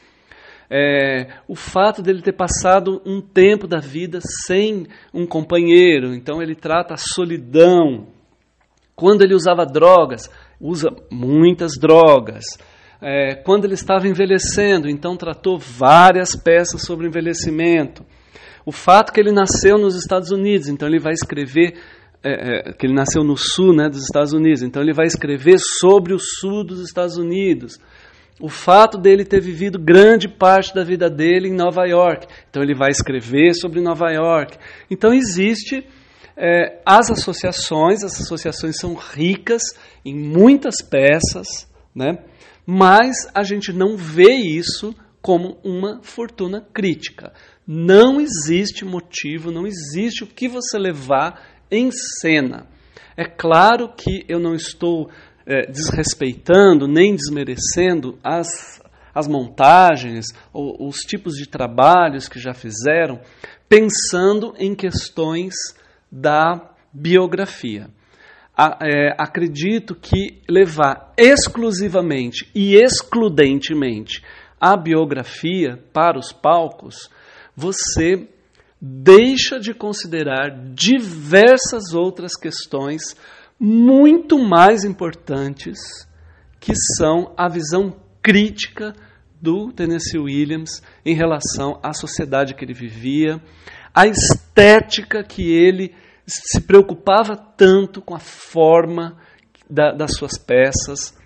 É, 0.72 1.28
o 1.48 1.56
fato 1.56 2.02
dele 2.02 2.22
ter 2.22 2.34
passado 2.34 3.02
um 3.06 3.22
tempo 3.22 3.68
da 3.68 3.80
vida 3.80 4.20
sem 4.46 4.86
um 5.14 5.26
companheiro, 5.26 6.14
então 6.14 6.42
ele 6.42 6.56
trata 6.56 6.94
a 6.94 6.98
solidão. 6.98 8.08
Quando 8.96 9.24
ele 9.24 9.34
usava 9.34 9.66
drogas, 9.66 10.30
usa 10.60 10.90
muitas 11.10 11.72
drogas 11.80 12.46
é, 13.02 13.36
quando 13.36 13.66
ele 13.66 13.76
estava 13.76 14.08
envelhecendo, 14.08 14.90
então 14.90 15.16
tratou 15.16 15.58
várias 15.58 16.36
peças 16.36 16.82
sobre 16.82 17.08
envelhecimento. 17.08 18.06
O 18.66 18.72
fato 18.72 19.14
que 19.14 19.20
ele 19.20 19.32
nasceu 19.32 19.78
nos 19.78 19.96
Estados 19.96 20.32
Unidos, 20.32 20.68
então 20.68 20.88
ele 20.88 21.00
vai 21.00 21.14
escrever 21.14 21.76
é, 22.22 22.70
é, 22.70 22.74
que 22.74 22.86
ele 22.86 22.94
nasceu 22.94 23.24
no 23.24 23.38
sul 23.38 23.74
né, 23.74 23.88
dos 23.88 24.04
Estados 24.04 24.34
Unidos, 24.34 24.62
então 24.62 24.82
ele 24.82 24.94
vai 24.94 25.06
escrever 25.06 25.58
sobre 25.58 26.14
o 26.14 26.20
sul 26.20 26.66
dos 26.66 26.82
Estados 26.82 27.18
Unidos. 27.18 27.80
O 28.40 28.48
fato 28.48 28.98
dele 28.98 29.26
ter 29.26 29.42
vivido 29.42 29.78
grande 29.78 30.28
parte 30.28 30.74
da 30.74 30.84
vida 30.84 31.10
dele 31.10 31.50
em 31.50 31.54
Nova 31.54 31.86
York, 31.86 32.28
então 32.50 32.64
ele 32.64 32.74
vai 32.74 32.90
escrever 32.90 33.54
sobre 33.54 33.82
Nova 33.82 34.10
York. 34.12 34.58
Então 34.90 35.14
existe 35.14 35.86
é, 36.38 36.82
as 36.86 37.12
associações, 37.12 38.02
as 38.04 38.22
associações 38.22 38.78
são 38.78 38.94
ricas 38.94 39.62
em 40.06 40.16
muitas 40.16 40.82
peças, 40.82 41.68
né? 41.94 42.20
mas 42.66 43.28
a 43.34 43.44
gente 43.44 43.74
não 43.74 43.98
vê 43.98 44.32
isso 44.32 44.96
como 45.22 45.58
uma 45.64 46.02
fortuna 46.04 46.62
crítica. 46.62 47.34
Não 47.68 48.22
existe 48.22 48.86
motivo, 48.86 49.52
não 49.52 49.68
existe 49.68 50.24
o 50.24 50.28
que 50.28 50.48
você 50.48 50.78
levar 50.78 51.42
em 51.70 51.90
cena. 51.92 52.68
É 53.18 53.26
claro 53.26 53.90
que 53.90 54.24
eu 54.30 54.40
não 54.40 54.56
estou 54.56 55.10
é, 55.50 55.66
desrespeitando 55.66 56.88
nem 56.88 57.16
desmerecendo 57.16 58.20
as, 58.24 58.80
as 59.14 59.28
montagens, 59.28 60.28
ou, 60.54 60.88
os 60.88 60.98
tipos 60.98 61.34
de 61.34 61.50
trabalhos 61.50 62.30
que 62.30 62.40
já 62.40 62.54
fizeram, 62.54 63.20
pensando 63.68 64.54
em 64.60 64.76
questões 64.76 65.56
da 66.12 66.70
biografia. 66.94 67.90
É, 68.82 69.16
acredito 69.18 69.96
que 69.96 70.42
levar 70.48 71.14
exclusivamente 71.18 72.50
e 72.54 72.76
excludentemente 72.76 74.22
a 74.60 74.76
biografia 74.76 75.82
para 75.94 76.20
os 76.20 76.34
palcos, 76.34 77.10
você 77.56 78.28
deixa 78.82 79.60
de 79.60 79.74
considerar 79.74 80.50
diversas 80.74 81.94
outras 81.94 82.34
questões 82.36 83.16
muito 83.60 84.40
mais 84.40 84.86
importantes, 84.86 85.78
que 86.60 86.74
são 86.98 87.34
a 87.36 87.50
visão 87.50 87.96
crítica 88.22 88.94
do 89.42 89.72
Tennessee 89.72 90.20
Williams 90.20 90.82
em 91.06 91.16
relação 91.16 91.80
à 91.84 91.94
sociedade 91.94 92.54
que 92.54 92.64
ele 92.64 92.74
vivia, 92.74 93.42
a 93.94 94.08
estética 94.08 95.24
que 95.24 95.52
ele 95.52 95.94
se 96.26 96.62
preocupava 96.62 97.36
tanto 97.36 98.02
com 98.02 98.16
a 98.16 98.20
forma 98.20 99.18
da, 99.70 99.92
das 99.92 100.16
suas 100.16 100.38
peças, 100.38 101.18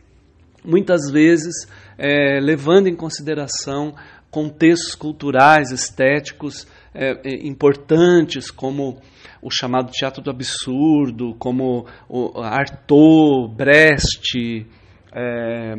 muitas 0.63 1.11
vezes 1.11 1.67
é, 1.97 2.39
levando 2.39 2.87
em 2.87 2.95
consideração 2.95 3.95
contextos 4.31 4.95
culturais, 4.95 5.71
estéticos 5.71 6.65
é, 6.93 7.21
é, 7.23 7.47
importantes, 7.47 8.51
como 8.51 9.01
o 9.41 9.50
chamado 9.51 9.91
teatro 9.91 10.21
do 10.21 10.29
absurdo, 10.29 11.35
como 11.39 11.85
o 12.07 12.39
Artaud, 12.39 13.53
Brecht, 13.55 14.65
é, 15.12 15.75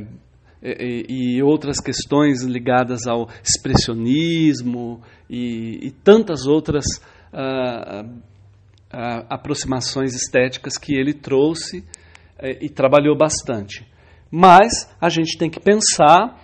e, 0.64 1.36
e 1.36 1.42
outras 1.42 1.78
questões 1.78 2.42
ligadas 2.42 3.06
ao 3.06 3.28
expressionismo 3.42 5.02
e, 5.28 5.86
e 5.86 5.90
tantas 5.90 6.46
outras 6.46 6.84
uh, 7.32 8.06
uh, 8.06 9.26
aproximações 9.28 10.14
estéticas 10.14 10.78
que 10.78 10.94
ele 10.94 11.12
trouxe 11.12 11.80
uh, 11.80 11.84
e 12.62 12.70
trabalhou 12.70 13.16
bastante. 13.16 13.86
Mas 14.30 14.90
a 15.00 15.10
gente 15.10 15.36
tem 15.36 15.50
que 15.50 15.60
pensar 15.60 16.40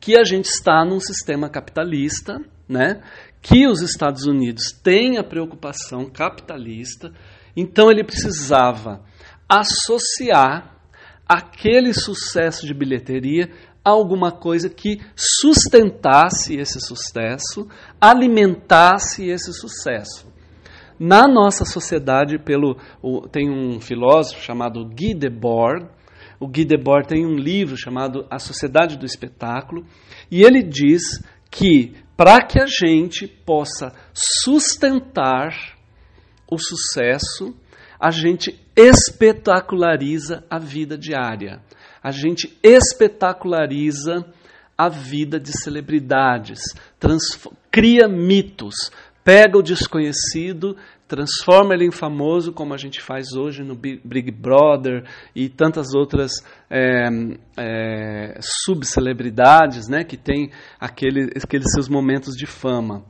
que 0.00 0.16
a 0.16 0.22
gente 0.22 0.46
está 0.46 0.84
num 0.84 1.00
sistema 1.00 1.50
capitalista, 1.50 2.38
né? 2.68 3.00
que 3.40 3.66
os 3.66 3.82
Estados 3.82 4.24
Unidos 4.24 4.72
têm 4.72 5.16
a 5.16 5.24
preocupação 5.24 6.06
capitalista, 6.10 7.12
então 7.56 7.90
ele 7.90 8.04
precisava 8.04 9.02
associar 9.48 10.76
aquele 11.26 11.92
sucesso 11.92 12.66
de 12.66 12.74
bilheteria 12.74 13.50
a 13.84 13.90
alguma 13.90 14.32
coisa 14.32 14.68
que 14.68 15.00
sustentasse 15.14 16.56
esse 16.56 16.80
sucesso, 16.80 17.68
alimentasse 18.00 19.28
esse 19.28 19.52
sucesso. 19.52 20.26
Na 20.98 21.28
nossa 21.28 21.64
sociedade, 21.64 22.38
pelo, 22.38 22.76
o, 23.00 23.28
tem 23.28 23.48
um 23.48 23.80
filósofo 23.80 24.42
chamado 24.42 24.84
Guy 24.84 25.14
Debord, 25.14 25.86
o 26.40 26.48
Guy 26.48 26.64
Debord 26.64 27.06
tem 27.08 27.24
um 27.24 27.36
livro 27.36 27.76
chamado 27.76 28.26
A 28.30 28.38
Sociedade 28.38 28.98
do 28.98 29.06
Espetáculo, 29.06 29.84
e 30.30 30.42
ele 30.42 30.62
diz 30.62 31.22
que 31.50 31.94
para 32.18 32.44
que 32.44 32.60
a 32.60 32.66
gente 32.66 33.28
possa 33.28 33.92
sustentar 34.12 35.78
o 36.50 36.58
sucesso, 36.58 37.54
a 38.00 38.10
gente 38.10 38.60
espetaculariza 38.74 40.44
a 40.50 40.58
vida 40.58 40.98
diária. 40.98 41.62
A 42.02 42.10
gente 42.10 42.58
espetaculariza 42.60 44.26
a 44.76 44.88
vida 44.88 45.38
de 45.38 45.52
celebridades, 45.62 46.58
cria 47.70 48.08
mitos, 48.08 48.90
pega 49.22 49.56
o 49.56 49.62
desconhecido, 49.62 50.76
transforma 51.08 51.74
ele 51.74 51.86
em 51.86 51.90
famoso, 51.90 52.52
como 52.52 52.74
a 52.74 52.76
gente 52.76 53.00
faz 53.00 53.32
hoje 53.32 53.64
no 53.64 53.74
Big 53.74 54.30
Brother 54.30 55.04
e 55.34 55.48
tantas 55.48 55.94
outras 55.94 56.32
é, 56.70 57.08
é, 57.58 58.38
subcelebridades 58.40 59.88
né, 59.88 60.04
que 60.04 60.16
têm 60.16 60.50
aquele, 60.78 61.32
aqueles 61.42 61.72
seus 61.72 61.88
momentos 61.88 62.34
de 62.34 62.46
fama. 62.46 63.02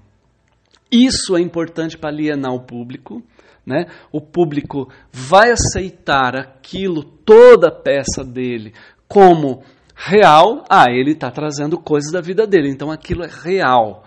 Isso 0.90 1.36
é 1.36 1.40
importante 1.40 1.98
para 1.98 2.10
alienar 2.10 2.54
o 2.54 2.60
público 2.60 3.22
né? 3.68 3.84
O 4.10 4.18
público 4.18 4.88
vai 5.12 5.50
aceitar 5.50 6.34
aquilo, 6.34 7.02
toda 7.04 7.68
a 7.68 7.70
peça 7.70 8.24
dele, 8.24 8.72
como 9.06 9.62
real. 9.94 10.64
Ah, 10.70 10.86
ele 10.88 11.12
está 11.12 11.30
trazendo 11.30 11.76
coisas 11.76 12.10
da 12.10 12.22
vida 12.22 12.46
dele, 12.46 12.70
então 12.70 12.90
aquilo 12.90 13.22
é 13.22 13.28
real. 13.28 14.04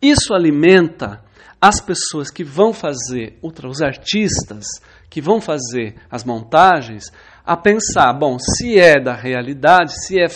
Isso 0.00 0.32
alimenta 0.32 1.20
as 1.60 1.80
pessoas 1.80 2.30
que 2.30 2.42
vão 2.42 2.72
fazer, 2.72 3.38
os 3.42 3.80
artistas 3.80 4.64
que 5.08 5.20
vão 5.20 5.40
fazer 5.40 5.94
as 6.10 6.24
montagens, 6.24 7.04
a 7.44 7.56
pensar: 7.56 8.12
bom, 8.12 8.38
se 8.38 8.78
é 8.78 9.00
da 9.00 9.14
realidade, 9.14 9.92
se 10.06 10.18
é 10.20 10.26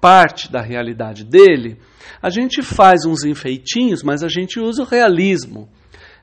parte 0.00 0.50
da 0.50 0.60
realidade 0.60 1.24
dele, 1.24 1.78
a 2.22 2.30
gente 2.30 2.62
faz 2.62 3.04
uns 3.04 3.24
enfeitinhos, 3.24 4.02
mas 4.02 4.22
a 4.22 4.28
gente 4.28 4.60
usa 4.60 4.82
o 4.82 4.86
realismo. 4.86 5.68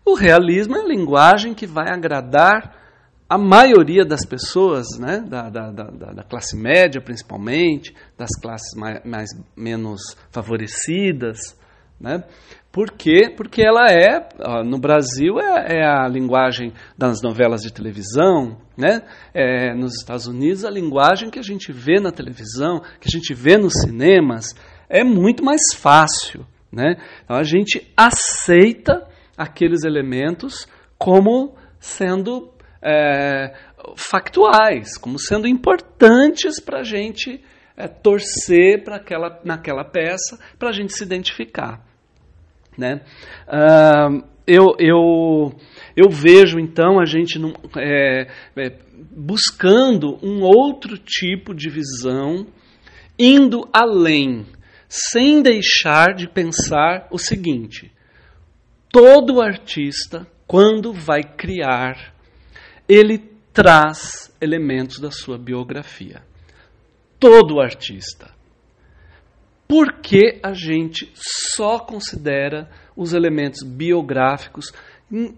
O 0.06 0.16
realismo 0.16 0.76
é 0.76 0.82
a 0.82 0.88
linguagem 0.88 1.54
que 1.54 1.66
vai 1.66 1.90
agradar 1.90 2.84
a 3.28 3.38
maioria 3.38 4.06
das 4.06 4.26
pessoas, 4.26 4.86
né, 5.00 5.24
da, 5.28 5.50
da, 5.50 5.72
da, 5.72 6.14
da 6.14 6.24
classe 6.24 6.56
média 6.56 7.02
principalmente, 7.02 7.96
das 8.18 8.30
classes 8.40 8.78
mais, 8.78 9.04
mais 9.04 9.30
menos 9.56 10.16
favorecidas. 10.30 11.58
Né? 12.00 12.24
Por 12.72 12.92
quê? 12.92 13.30
Porque 13.36 13.62
ela 13.62 13.88
é, 13.88 14.30
no 14.66 14.80
Brasil, 14.80 15.40
é, 15.40 15.78
é, 15.78 15.86
a 15.86 16.08
linguagem 16.08 16.74
das 16.98 17.22
novelas 17.22 17.62
de 17.62 17.72
televisão, 17.72 18.58
né? 18.76 19.04
É, 19.34 19.76
nos 19.76 19.94
Estados 19.96 20.26
Unidos, 20.26 20.66
a 20.66 20.72
linguagem 20.72 21.30
que 21.30 21.38
a 21.38 21.44
gente 21.44 21.72
vê 21.72 22.00
na 22.00 22.12
televisão, 22.12 22.82
que 23.00 23.08
a 23.08 23.12
gente 23.12 23.34
vê 23.34 23.58
nos 23.58 23.74
cinemas, 23.74 24.56
é 24.90 25.04
muito 25.04 25.44
mais 25.44 25.62
fácil. 25.76 26.46
Né? 26.72 26.96
Então 27.24 27.38
a 27.38 27.44
gente 27.44 27.88
aceita 27.96 29.08
aqueles 29.38 29.84
elementos 29.84 30.68
como 30.98 31.56
sendo 31.80 32.52
é, 32.82 33.54
factuais, 33.96 34.98
como 34.98 35.20
sendo 35.20 35.48
importantes 35.48 36.60
para 36.60 36.80
a 36.80 36.84
gente 36.84 37.40
é, 37.76 37.88
torcer 37.88 38.84
para 38.84 38.98
aquela, 38.98 39.40
naquela 39.44 39.84
peça, 39.84 40.40
para 40.58 40.70
a 40.70 40.74
gente 40.74 40.94
se 40.94 41.04
identificar. 41.04 41.84
Né? 42.78 43.02
Uh, 43.48 44.24
eu, 44.46 44.76
eu, 44.80 45.56
eu 45.96 46.10
vejo 46.10 46.60
então 46.60 47.00
a 47.00 47.06
gente 47.06 47.40
num, 47.40 47.54
é, 47.78 48.28
é, 48.58 48.78
buscando 49.12 50.20
um 50.22 50.42
outro 50.42 50.98
tipo 50.98 51.54
de 51.54 51.70
visão, 51.70 52.48
indo 53.18 53.68
além, 53.72 54.46
sem 54.88 55.42
deixar 55.42 56.14
de 56.14 56.28
pensar 56.28 57.08
o 57.10 57.18
seguinte: 57.18 57.92
todo 58.92 59.42
artista, 59.42 60.28
quando 60.46 60.92
vai 60.92 61.24
criar, 61.24 62.14
ele 62.88 63.18
traz 63.54 64.36
elementos 64.42 65.00
da 65.00 65.10
sua 65.10 65.38
biografia. 65.38 66.22
Todo 67.24 67.62
artista. 67.62 68.30
Por 69.66 70.02
que 70.02 70.42
a 70.44 70.52
gente 70.52 71.10
só 71.16 71.80
considera 71.80 72.70
os 72.98 73.14
elementos 73.14 73.64
biográficos 73.64 74.74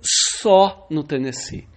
só 0.02 0.88
no 0.90 1.04
Tennessee? 1.04 1.68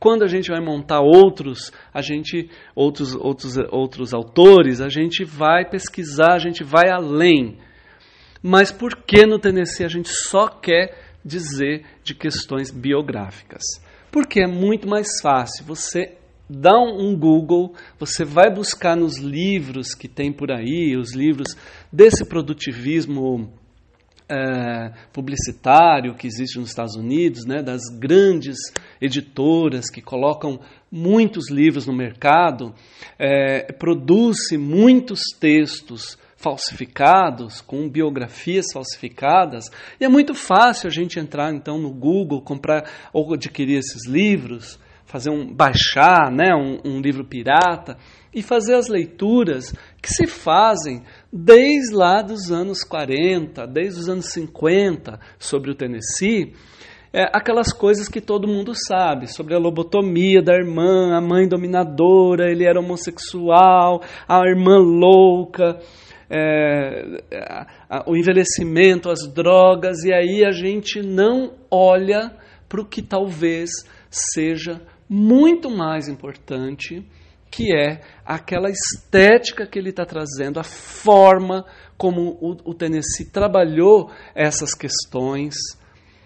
Quando 0.00 0.24
a 0.24 0.26
gente 0.26 0.50
vai 0.50 0.60
montar 0.60 1.00
outros, 1.00 1.70
a 1.94 2.02
gente 2.02 2.50
outros 2.74 3.14
outros 3.14 3.56
outros 3.70 4.12
autores, 4.12 4.80
a 4.80 4.88
gente 4.88 5.22
vai 5.22 5.64
pesquisar, 5.64 6.32
a 6.32 6.40
gente 6.40 6.64
vai 6.64 6.90
além. 6.90 7.56
Mas 8.42 8.72
por 8.72 8.96
que 8.96 9.24
no 9.24 9.38
Tennessee 9.38 9.84
a 9.84 9.88
gente 9.88 10.08
só 10.08 10.48
quer 10.48 11.14
dizer 11.24 11.86
de 12.02 12.16
questões 12.16 12.72
biográficas. 12.72 13.62
Porque 14.10 14.40
é 14.40 14.48
muito 14.48 14.88
mais 14.88 15.20
fácil. 15.22 15.64
Você 15.66 16.18
dá 16.52 16.78
um 16.78 17.16
Google, 17.16 17.74
você 17.98 18.24
vai 18.24 18.52
buscar 18.52 18.96
nos 18.96 19.18
livros 19.18 19.94
que 19.94 20.06
tem 20.06 20.32
por 20.32 20.52
aí, 20.52 20.96
os 20.96 21.14
livros 21.14 21.56
desse 21.90 22.24
produtivismo 22.24 23.50
é, 24.28 24.92
publicitário 25.12 26.14
que 26.14 26.26
existe 26.26 26.58
nos 26.58 26.68
Estados 26.68 26.94
Unidos, 26.94 27.44
né, 27.46 27.62
das 27.62 27.82
grandes 27.98 28.56
editoras 29.00 29.90
que 29.90 30.02
colocam 30.02 30.60
muitos 30.90 31.50
livros 31.50 31.86
no 31.86 31.92
mercado, 31.94 32.74
é, 33.18 33.74
muitos 34.58 35.20
textos 35.40 36.18
falsificados, 36.36 37.60
com 37.60 37.88
biografias 37.88 38.66
falsificadas, 38.72 39.66
e 40.00 40.04
é 40.04 40.08
muito 40.08 40.34
fácil 40.34 40.88
a 40.88 40.90
gente 40.90 41.18
entrar 41.18 41.54
então 41.54 41.78
no 41.78 41.90
Google, 41.90 42.42
comprar 42.42 42.84
ou 43.12 43.32
adquirir 43.32 43.78
esses 43.78 44.08
livros, 44.08 44.78
fazer 45.12 45.28
um 45.28 45.46
baixar, 45.54 46.32
né, 46.32 46.54
um, 46.54 46.80
um 46.82 47.00
livro 47.02 47.22
pirata 47.22 47.98
e 48.34 48.40
fazer 48.40 48.76
as 48.76 48.88
leituras 48.88 49.74
que 50.00 50.08
se 50.08 50.26
fazem 50.26 51.02
desde 51.30 51.94
lá 51.94 52.22
dos 52.22 52.50
anos 52.50 52.82
40, 52.82 53.66
desde 53.66 54.00
os 54.00 54.08
anos 54.08 54.32
50 54.32 55.20
sobre 55.38 55.70
o 55.70 55.74
Tennessee, 55.74 56.54
é, 57.12 57.24
aquelas 57.24 57.74
coisas 57.74 58.08
que 58.08 58.22
todo 58.22 58.48
mundo 58.48 58.72
sabe, 58.74 59.26
sobre 59.26 59.54
a 59.54 59.58
lobotomia 59.58 60.40
da 60.40 60.54
irmã, 60.54 61.14
a 61.14 61.20
mãe 61.20 61.46
dominadora, 61.46 62.50
ele 62.50 62.64
era 62.64 62.80
homossexual, 62.80 64.00
a 64.26 64.40
irmã 64.48 64.78
louca, 64.78 65.78
é, 66.30 67.22
o 68.06 68.16
envelhecimento, 68.16 69.10
as 69.10 69.30
drogas, 69.30 70.04
e 70.04 70.14
aí 70.14 70.42
a 70.42 70.52
gente 70.52 71.02
não 71.02 71.52
olha 71.70 72.34
para 72.66 72.80
o 72.80 72.86
que 72.86 73.02
talvez 73.02 73.68
seja 74.08 74.80
muito 75.08 75.70
mais 75.70 76.08
importante, 76.08 77.04
que 77.50 77.74
é 77.74 78.00
aquela 78.24 78.70
estética 78.70 79.66
que 79.66 79.78
ele 79.78 79.90
está 79.90 80.06
trazendo, 80.06 80.58
a 80.58 80.64
forma 80.64 81.64
como 81.96 82.38
o, 82.40 82.70
o 82.70 82.74
Tennessee 82.74 83.30
trabalhou 83.30 84.10
essas 84.34 84.74
questões, 84.74 85.54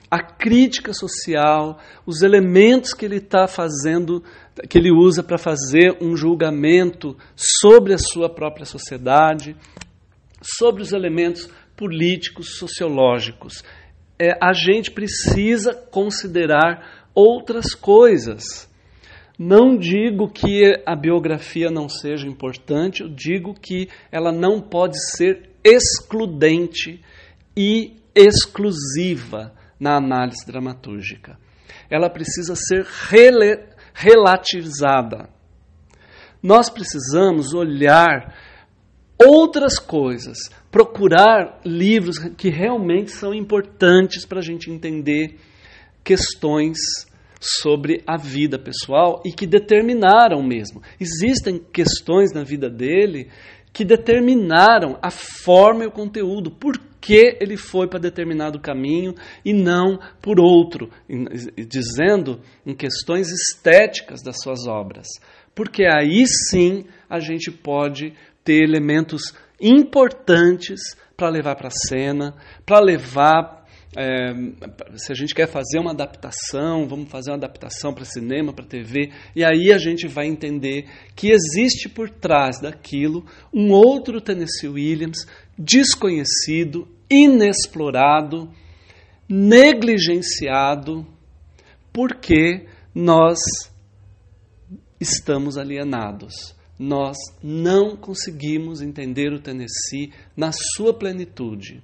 a 0.08 0.22
crítica 0.22 0.92
social, 0.92 1.78
os 2.06 2.22
elementos 2.22 2.92
que 2.92 3.04
ele 3.04 3.16
está 3.16 3.48
fazendo, 3.48 4.22
que 4.68 4.78
ele 4.78 4.92
usa 4.92 5.22
para 5.22 5.36
fazer 5.36 5.98
um 6.00 6.16
julgamento 6.16 7.16
sobre 7.34 7.92
a 7.92 7.98
sua 7.98 8.30
própria 8.32 8.64
sociedade 8.64 9.56
sobre 10.42 10.82
os 10.82 10.92
elementos 10.92 11.48
políticos, 11.76 12.56
sociológicos. 12.58 13.64
É, 14.18 14.38
a 14.40 14.52
gente 14.52 14.90
precisa 14.90 15.74
considerar 15.74 16.95
outras 17.16 17.74
coisas. 17.74 18.68
Não 19.38 19.76
digo 19.76 20.30
que 20.30 20.82
a 20.84 20.94
biografia 20.94 21.70
não 21.70 21.88
seja 21.88 22.28
importante, 22.28 23.02
eu 23.02 23.08
digo 23.08 23.54
que 23.54 23.88
ela 24.12 24.30
não 24.30 24.60
pode 24.60 24.96
ser 25.16 25.50
excludente 25.64 27.02
e 27.56 27.96
exclusiva 28.14 29.52
na 29.80 29.96
análise 29.96 30.46
dramatúrgica. 30.46 31.38
Ela 31.90 32.08
precisa 32.08 32.54
ser 32.54 32.84
rele, 32.84 33.62
relativizada. 33.92 35.28
Nós 36.42 36.70
precisamos 36.70 37.52
olhar 37.52 38.34
outras 39.18 39.78
coisas, 39.78 40.38
procurar 40.70 41.60
livros 41.64 42.18
que 42.36 42.48
realmente 42.48 43.10
são 43.10 43.34
importantes 43.34 44.24
para 44.24 44.38
a 44.38 44.42
gente 44.42 44.70
entender 44.70 45.38
questões 46.04 46.78
sobre 47.40 48.02
a 48.06 48.16
vida 48.16 48.58
pessoal 48.58 49.22
e 49.24 49.32
que 49.32 49.46
determinaram 49.46 50.42
mesmo. 50.42 50.82
Existem 51.00 51.58
questões 51.58 52.32
na 52.32 52.42
vida 52.42 52.68
dele 52.68 53.28
que 53.72 53.84
determinaram 53.84 54.98
a 55.02 55.10
forma 55.10 55.84
e 55.84 55.86
o 55.86 55.92
conteúdo, 55.92 56.50
por 56.50 56.78
que 56.98 57.36
ele 57.40 57.56
foi 57.56 57.86
para 57.86 58.00
determinado 58.00 58.58
caminho 58.58 59.14
e 59.44 59.52
não 59.52 59.98
por 60.20 60.40
outro, 60.40 60.90
dizendo 61.68 62.40
em 62.64 62.74
questões 62.74 63.28
estéticas 63.28 64.22
das 64.22 64.40
suas 64.42 64.66
obras. 64.66 65.06
Porque 65.54 65.84
aí 65.84 66.26
sim 66.26 66.86
a 67.08 67.20
gente 67.20 67.50
pode 67.50 68.12
ter 68.42 68.64
elementos 68.64 69.34
importantes 69.60 70.80
para 71.16 71.30
levar 71.30 71.54
para 71.54 71.68
a 71.68 71.88
cena, 71.88 72.34
para 72.64 72.80
levar 72.80 73.55
é, 73.94 74.32
se 74.96 75.12
a 75.12 75.14
gente 75.14 75.34
quer 75.34 75.46
fazer 75.46 75.78
uma 75.78 75.92
adaptação, 75.92 76.86
vamos 76.88 77.08
fazer 77.08 77.30
uma 77.30 77.36
adaptação 77.36 77.94
para 77.94 78.04
cinema, 78.04 78.52
para 78.52 78.64
TV, 78.64 79.10
e 79.34 79.44
aí 79.44 79.72
a 79.72 79.78
gente 79.78 80.08
vai 80.08 80.26
entender 80.26 80.86
que 81.14 81.30
existe 81.30 81.88
por 81.88 82.10
trás 82.10 82.60
daquilo 82.60 83.24
um 83.52 83.70
outro 83.70 84.20
Tennessee 84.20 84.68
Williams 84.68 85.26
desconhecido, 85.58 86.88
inexplorado, 87.08 88.50
negligenciado, 89.28 91.06
porque 91.92 92.66
nós 92.94 93.38
estamos 95.00 95.56
alienados. 95.56 96.54
Nós 96.78 97.16
não 97.42 97.96
conseguimos 97.96 98.82
entender 98.82 99.32
o 99.32 99.40
Tennessee 99.40 100.12
na 100.36 100.50
sua 100.52 100.92
plenitude 100.92 101.82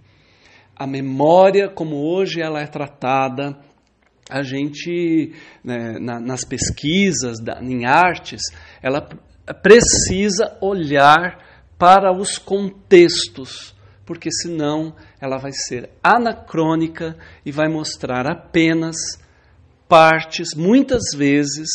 a 0.76 0.86
memória 0.86 1.68
como 1.68 1.96
hoje 1.96 2.40
ela 2.40 2.60
é 2.60 2.66
tratada, 2.66 3.58
a 4.30 4.42
gente, 4.42 5.34
né, 5.62 5.98
na, 6.00 6.18
nas 6.18 6.44
pesquisas, 6.44 7.38
da, 7.40 7.62
em 7.62 7.84
artes, 7.84 8.40
ela 8.82 9.06
precisa 9.62 10.56
olhar 10.60 11.38
para 11.78 12.12
os 12.12 12.38
contextos, 12.38 13.74
porque 14.06 14.30
senão 14.30 14.94
ela 15.20 15.38
vai 15.38 15.52
ser 15.52 15.90
anacrônica 16.02 17.16
e 17.44 17.50
vai 17.50 17.68
mostrar 17.68 18.26
apenas 18.30 18.96
partes, 19.88 20.54
muitas 20.54 21.02
vezes 21.14 21.68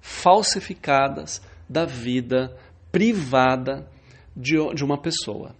falsificadas, 0.00 1.40
da 1.68 1.86
vida 1.86 2.54
privada 2.90 3.88
de, 4.36 4.56
de 4.74 4.84
uma 4.84 5.00
pessoa. 5.00 5.54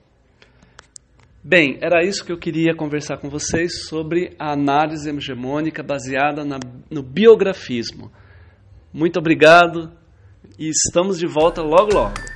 Bem, 1.44 1.76
era 1.80 2.04
isso 2.04 2.24
que 2.24 2.30
eu 2.30 2.38
queria 2.38 2.72
conversar 2.72 3.16
com 3.16 3.28
vocês 3.28 3.88
sobre 3.88 4.32
a 4.38 4.52
análise 4.52 5.10
hegemônica 5.10 5.82
baseada 5.82 6.44
na, 6.44 6.60
no 6.88 7.02
biografismo. 7.02 8.12
Muito 8.92 9.18
obrigado 9.18 9.90
e 10.56 10.68
estamos 10.68 11.18
de 11.18 11.26
volta 11.26 11.60
logo 11.60 11.92
logo. 11.92 12.31